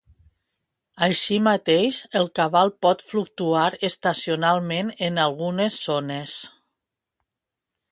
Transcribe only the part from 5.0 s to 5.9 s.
en algunes